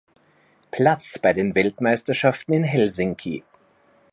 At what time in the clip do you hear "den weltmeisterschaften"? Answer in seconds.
1.31-2.53